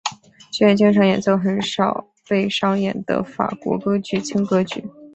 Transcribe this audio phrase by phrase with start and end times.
[0.51, 4.83] 剧院经常演奏很少被上演的法国歌剧和轻歌剧。